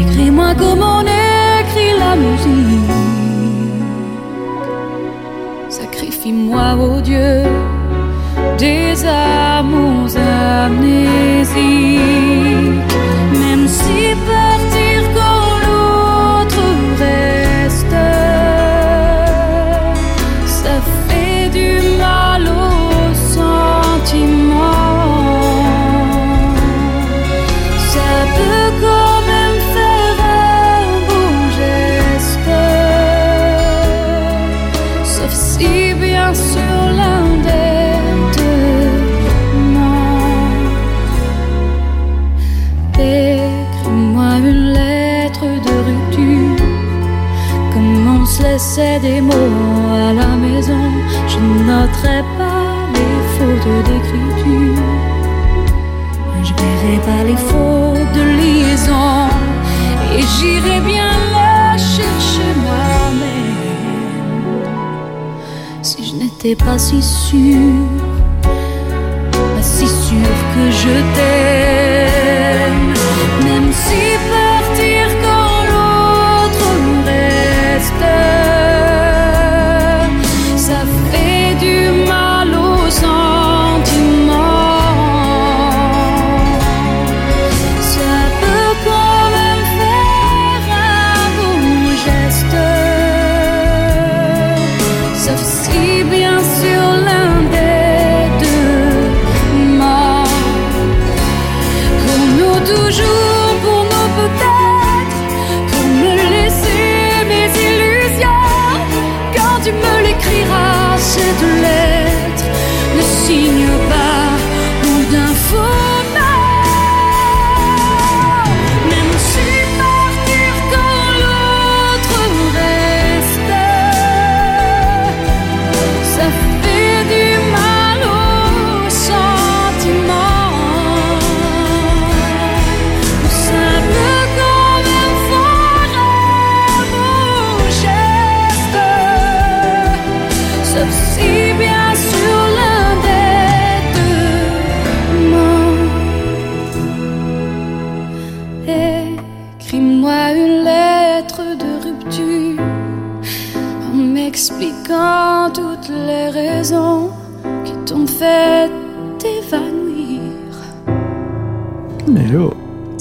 [0.00, 2.90] Écris-moi comme on écrit la musique.
[5.68, 7.42] Sacrifie Confie-moi, ô Dieu,
[8.56, 10.16] des amours
[10.64, 11.52] amnésiques.
[13.32, 16.64] Même si partir quand l'autre
[16.98, 17.96] reste,
[20.46, 22.23] ça fait du mal
[48.76, 49.32] laissait des mots
[49.92, 50.84] à la maison,
[51.28, 54.82] je noterai pas les fautes d'écriture.
[56.42, 59.28] Je verrai pas les fautes de liaison
[60.16, 63.62] et j'irai bien la chercher moi-même.
[65.82, 67.88] Si je n'étais pas si sûre,
[68.42, 71.83] pas si sûre que je t'aime,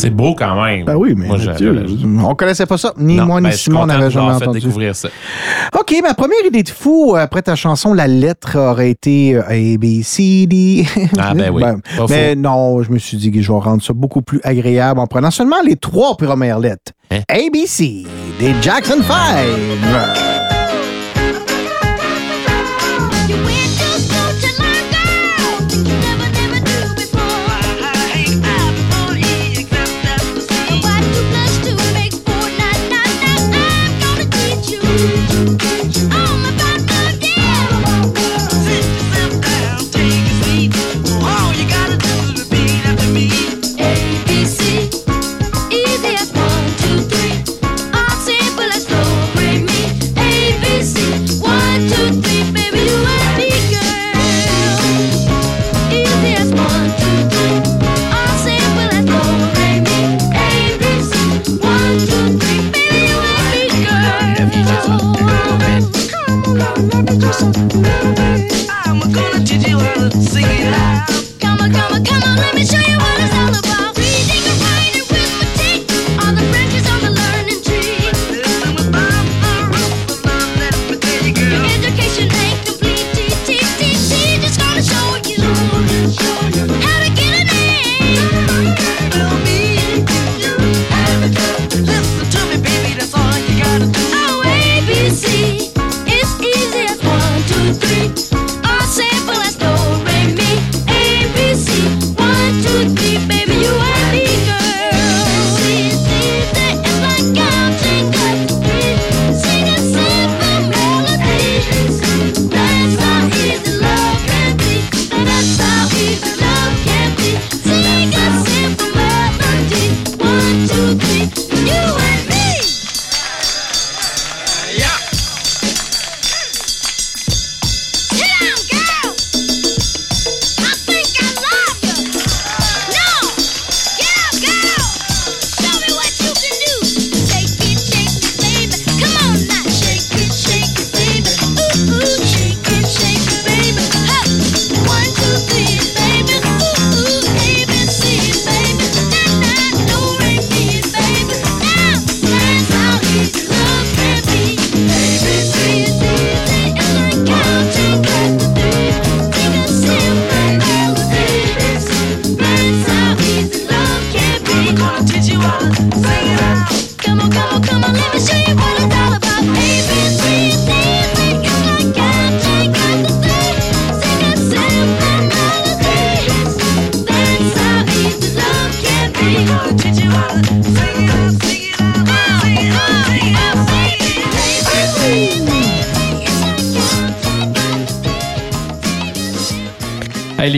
[0.04, 0.86] C'est beau quand même.
[0.86, 2.94] ben oui, mais Moi, on connaissait pas ça.
[2.98, 4.60] Ni Non, moi, ben, ni suis Simon n'avait jamais entendu.
[4.60, 5.10] découvrir ça.
[5.80, 9.78] OK, ma première idée de fou après ta chanson, la lettre aurait été euh, A,
[9.78, 10.86] B, C, D.
[11.18, 11.62] Ah, ben oui.
[11.62, 15.00] Pas mais non, je me suis dit que je vais rendre ça beaucoup plus agréable
[15.00, 16.92] en prenant seulement les trois premières lettres.
[17.12, 17.22] Hein?
[17.30, 18.04] A, B, C
[18.40, 20.33] des Jackson 5.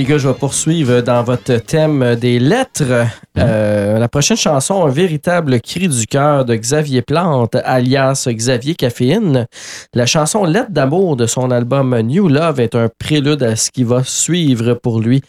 [0.06, 3.08] Les gars, je vais poursuivre dans votre thème des lettres.
[3.40, 9.48] Euh, la prochaine chanson, un véritable cri du cœur de Xavier Plante, alias Xavier Caféine.
[9.96, 13.84] La chanson Lettre d'amour de son album New Love est un prélude à ce qui
[13.84, 15.24] va suivre pour lui.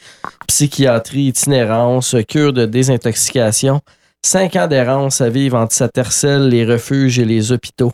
[0.46, 3.80] Psychiatrie, itinérance, cure de désintoxication,
[4.22, 7.92] cinq ans d'errance à vivre entre sa tercelle, les refuges et les hôpitaux.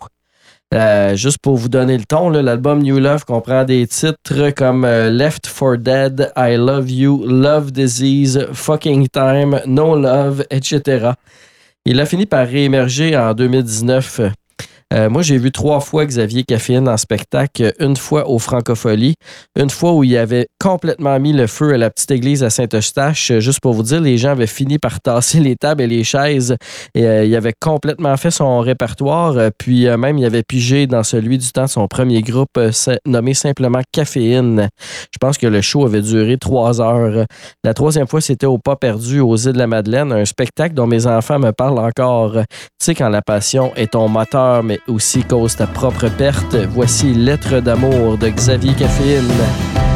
[0.73, 5.11] Euh, juste pour vous donner le ton, l'album New Love comprend des titres comme euh,
[5.11, 11.11] Left for Dead, I Love You, Love Disease, Fucking Time, No Love, etc.
[11.85, 14.33] Il a fini par réémerger en 2019.
[14.93, 19.15] Euh, moi, j'ai vu trois fois Xavier Caffine en spectacle, une fois au Francophonie,
[19.59, 23.33] une fois où il avait complètement mis le feu à la petite église à Saint-Eustache.
[23.39, 26.57] Juste pour vous dire, les gens avaient fini par tasser les tables et les chaises
[26.95, 29.37] et euh, il avait complètement fait son répertoire.
[29.37, 32.71] Euh, puis euh, même, il avait pigé dans celui du temps son premier groupe euh,
[33.07, 34.69] nommé simplement Caféine.
[35.13, 37.27] Je pense que le show avait duré trois heures.
[37.65, 40.87] La troisième fois, c'était au Pas perdu aux îles de la Madeleine, un spectacle dont
[40.87, 42.33] mes enfants me parlent encore.
[42.35, 42.47] Tu
[42.81, 46.57] sais, quand la passion est ton moteur, mais aussi cause ta propre perte.
[46.71, 49.33] Voici Lettre d'amour de Xavier Caféine.«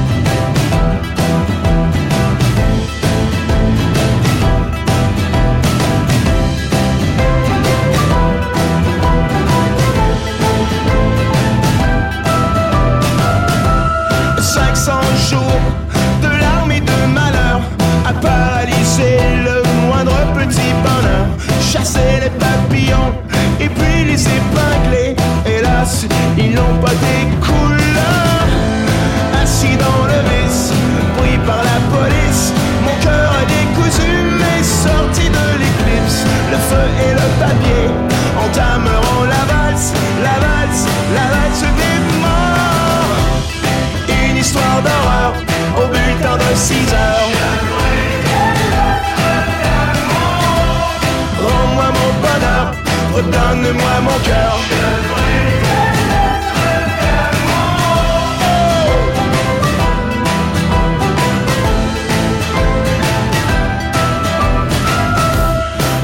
[53.27, 54.57] redonne-moi mon cœur.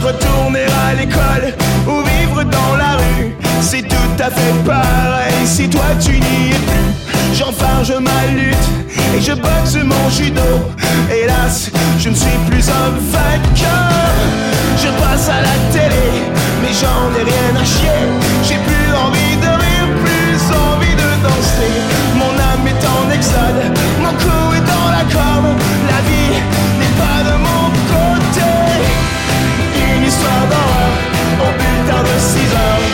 [0.02, 1.54] Retourner à l'école
[1.86, 6.58] ou vivre dans la rue, c'est tout à fait pareil si toi tu n'y es
[6.66, 7.34] plus.
[7.34, 8.56] J'enfarge ma lutte
[9.16, 10.42] et je boxe mon judo.
[11.10, 14.12] Hélas, je ne suis plus un vainqueur.
[14.76, 16.24] Je passe à la télé,
[16.62, 18.02] mais j'en ai rien à chier.
[18.46, 20.40] J'ai plus envie de rire, plus
[20.70, 21.74] envie de danser.
[22.20, 23.62] Mon âme est en exode,
[24.00, 25.50] mon cou est dans la corde.
[25.90, 26.38] La vie
[26.80, 28.50] n'est pas de mon côté.
[29.90, 30.92] Une histoire d'horreur
[31.44, 32.86] au bulletin de 6 heures.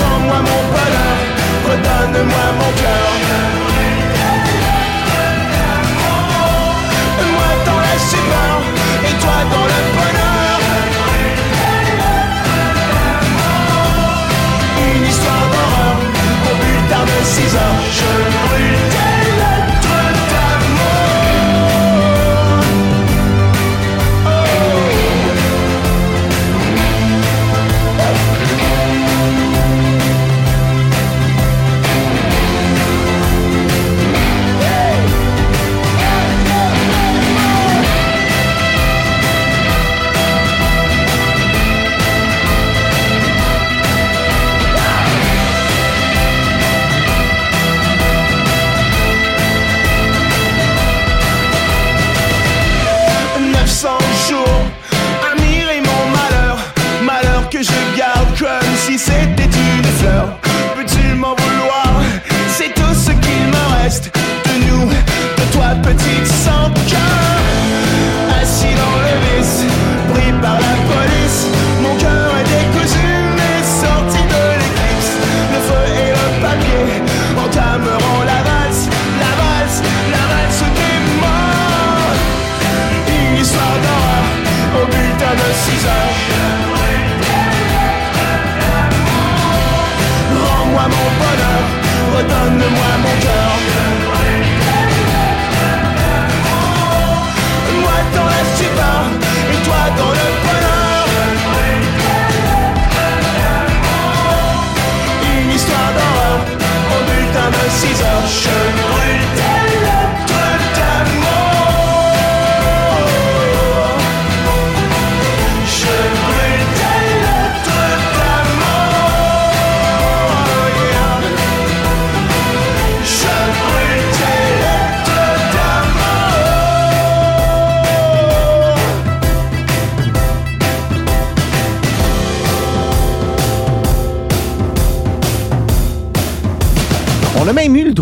[0.00, 1.16] Rends-moi mon bonheur,
[1.68, 3.77] redonne-moi mon cœur.
[14.80, 15.96] Une histoire d'horreur,
[16.44, 17.24] au plus tard de
[17.90, 19.17] je brûle.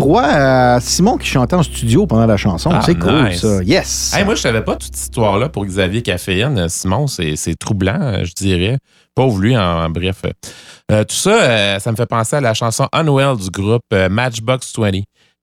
[0.07, 2.69] Droit à Simon qui chantait en studio pendant la chanson.
[2.73, 3.41] Ah, c'est cool, nice.
[3.41, 3.61] ça.
[3.63, 4.13] Yes!
[4.15, 6.57] Hey, moi, je savais pas toute cette histoire-là pour Xavier Caféine.
[6.57, 8.77] Euh, Simon, c'est troublant, euh, je dirais.
[9.15, 10.21] Pauvre lui, en, en bref.
[10.91, 14.71] Euh, tout ça, euh, ça me fait penser à la chanson Unwell du groupe Matchbox
[14.77, 14.91] 20,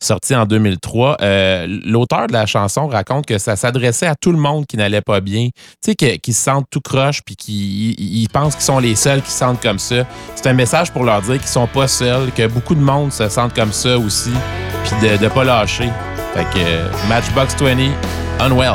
[0.02, 1.16] sortie en 2003.
[1.22, 5.00] Euh, L'auteur de la chanson raconte que ça s'adressait à tout le monde qui n'allait
[5.00, 5.48] pas bien,
[5.82, 8.94] tu sais, qui se sentent tout croche puis qui ils- ils pensent qu'ils sont les
[8.96, 10.04] seuls qui se sentent comme ça.
[10.34, 13.28] C'est un message pour leur dire qu'ils sont pas seuls, que beaucoup de monde se
[13.28, 14.32] sentent comme ça aussi,
[14.84, 15.88] puis de ne pas lâcher.
[16.34, 17.92] Fait que euh, Matchbox 20,
[18.40, 18.74] Unwell.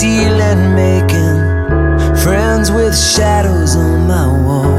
[0.00, 1.38] Ceiling, making
[2.22, 4.76] friends with shadows on my wall.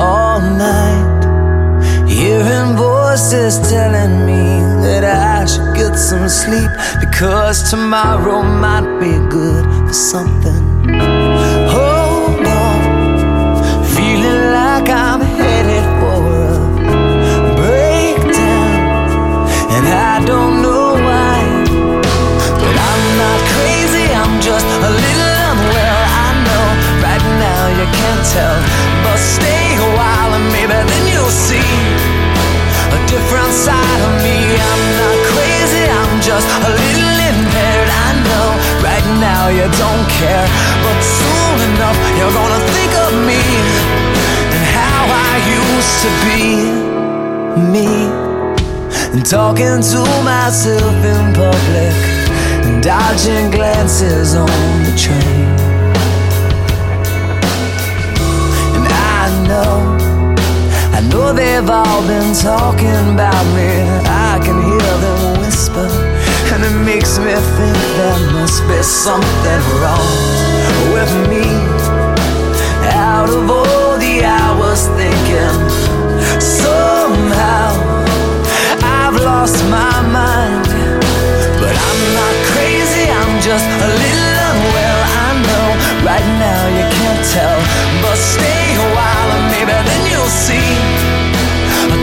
[0.00, 1.20] All night,
[2.08, 4.44] hearing voices telling me
[4.84, 6.70] that I should get some sleep
[7.00, 11.17] because tomorrow might be good for something.
[33.28, 34.36] Different side of me.
[34.56, 37.90] I'm not crazy, I'm just a little impaired.
[38.08, 38.48] I know
[38.80, 40.48] right now you don't care,
[40.84, 43.42] but soon enough you're gonna think of me
[44.54, 46.44] and how I used to be
[47.74, 47.92] me
[49.12, 51.96] and talking to myself in public
[52.64, 54.48] and dodging glances on
[54.84, 55.37] the train.
[61.60, 63.70] They've all been talking about me.
[64.06, 65.88] I can hear them whisper,
[66.54, 70.14] and it makes me think there must be something wrong
[70.94, 71.46] with me.
[72.94, 75.58] Out of all the hours thinking,
[76.38, 77.70] somehow
[78.82, 80.68] I've lost my mind.
[81.58, 85.00] But I'm not crazy, I'm just a little unwell.
[85.26, 85.66] I know
[86.06, 87.58] right now you can't tell.
[88.02, 88.16] But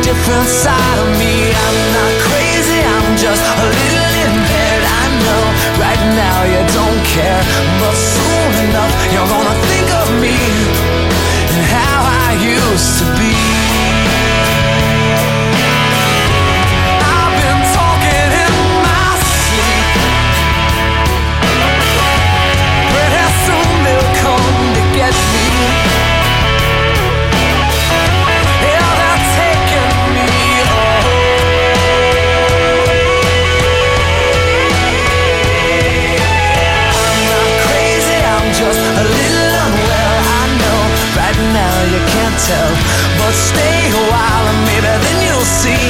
[0.05, 1.49] different side of me.
[1.49, 4.85] I'm not crazy, I'm just a little impaired.
[5.01, 5.43] I know
[5.81, 7.41] right now you don't care.
[7.81, 10.37] But soon enough you're gonna think of me
[11.53, 13.34] and how I used to be.
[42.49, 42.65] You
[43.17, 45.85] but stay a while and maybe then you'll see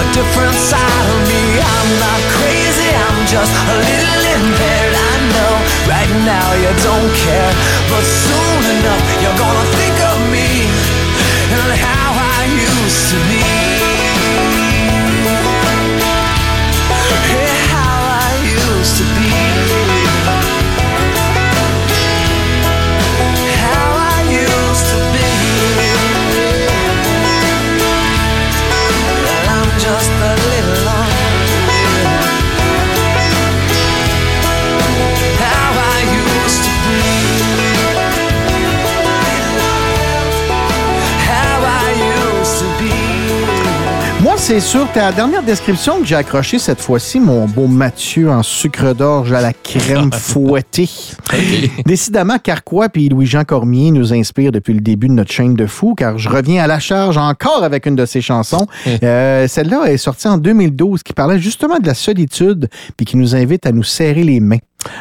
[0.00, 1.60] a different side of me.
[1.60, 4.94] I'm not crazy, I'm just a little impaired.
[4.96, 5.52] I know
[5.92, 7.52] right now you don't care,
[7.92, 10.48] but soon enough you're gonna think of me
[11.52, 13.35] and how I used to be.
[44.46, 48.94] C'est sur ta dernière description que j'ai accroché cette fois-ci, mon beau Mathieu en sucre
[48.94, 50.88] d'orge à la crème fouettée.
[51.84, 55.96] Décidément, Carquois et Louis-Jean Cormier nous inspirent depuis le début de notre chaîne de fou,
[55.96, 58.68] car je reviens à la charge encore avec une de ses chansons.
[59.02, 63.34] Euh, Celle-là est sortie en 2012, qui parlait justement de la solitude, puis qui nous
[63.34, 64.60] invite à nous serrer les mains.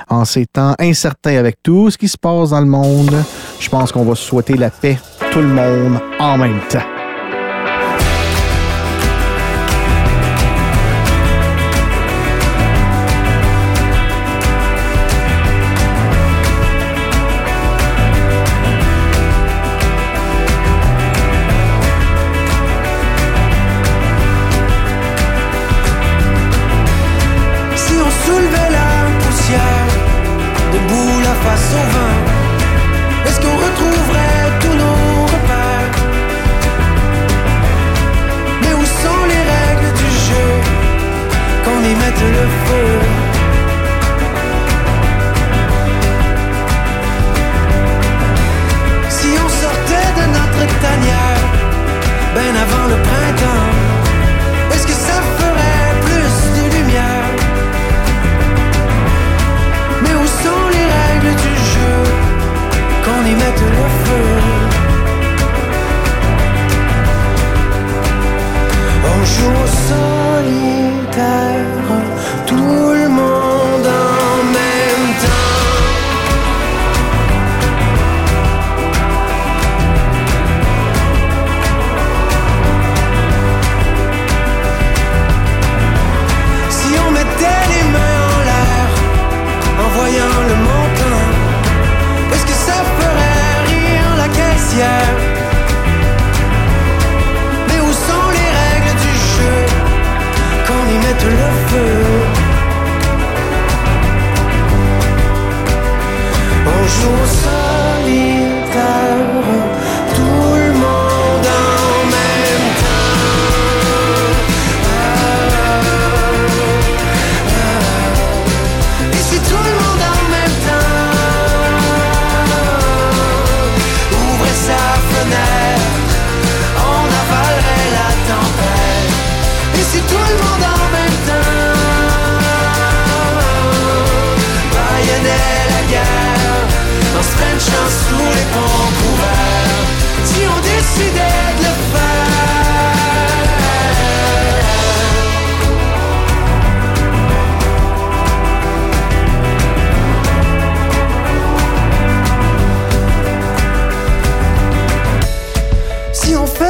[0.09, 3.15] En ces temps incertains avec tout ce qui se passe dans le monde,
[3.59, 4.97] je pense qu'on va souhaiter la paix,
[5.29, 6.94] tout le monde, en même temps.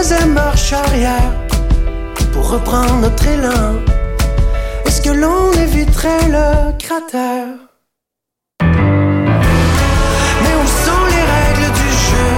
[0.06, 1.32] Faisait marche arrière
[2.32, 3.74] pour reprendre notre élan,
[4.86, 7.48] est-ce que l'on éviterait le cratère?
[10.42, 12.32] Mais où sont les règles du jeu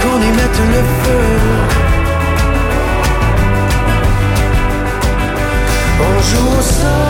[0.00, 1.26] qu'on y mette le feu?
[6.08, 7.05] On joue au solitaire,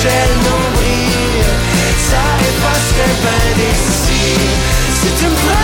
[0.00, 1.44] Se lâchait le nombril
[1.98, 4.40] Ça effacerait ben des soucis
[4.94, 5.59] Si tu me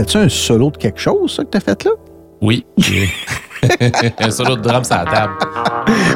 [0.00, 1.90] C'était-tu un solo de quelque chose, ça, que t'as fait là?
[2.40, 2.64] Oui.
[4.18, 5.32] un solo de drum sur la table.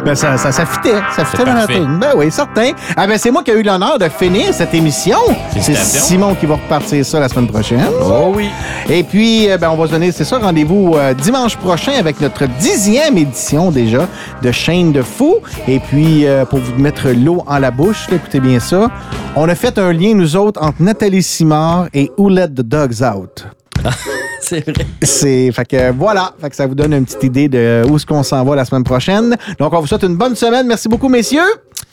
[0.02, 1.00] Ben, ça, ça, ça fitait.
[1.14, 1.98] Ça fitait dans la tune.
[2.00, 2.70] Ben oui, certain.
[2.96, 5.18] Ah, ben, c'est moi qui ai eu l'honneur de finir cette émission.
[5.60, 5.74] C'est.
[5.76, 7.84] Simon qui va repartir ça la semaine prochaine.
[8.02, 8.48] Oh oui.
[8.88, 12.22] Et puis, euh, ben, on va se donner, c'est ça, rendez-vous euh, dimanche prochain avec
[12.22, 14.08] notre dixième édition déjà
[14.40, 15.40] de Chaîne de Fou.
[15.68, 18.90] Et puis, euh, pour vous mettre l'eau en la bouche, là, écoutez bien ça,
[19.36, 23.02] on a fait un lien, nous autres, entre Nathalie Simard et Who Let the Dogs
[23.02, 23.44] Out.
[24.40, 24.86] C'est vrai.
[25.02, 28.04] C'est fait que voilà, fait que ça vous donne une petite idée de où est-ce
[28.06, 29.36] qu'on s'en va la semaine prochaine.
[29.58, 30.66] Donc on vous souhaite une bonne semaine.
[30.66, 31.40] Merci beaucoup messieurs.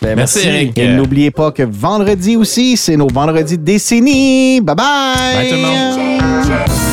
[0.02, 0.78] Ben, Merci, Eric.
[0.78, 4.60] Et n'oubliez pas que vendredi aussi, c'est nos vendredis de décennie.
[4.62, 5.36] Bye bye.
[5.36, 6.91] Bye tout le monde.